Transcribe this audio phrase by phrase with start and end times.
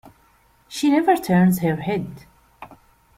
[0.67, 2.25] She never turns her head.